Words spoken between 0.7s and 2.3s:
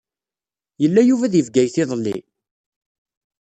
Yella Yuba di Bgayet iḍelli?